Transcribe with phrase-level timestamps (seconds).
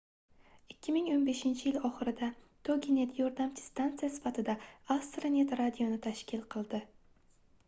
[0.83, 2.29] 2015-yil oxirida
[2.69, 4.57] toginet yordamchi stansiya sifatida
[4.97, 6.83] astronet radioni tashkil qildi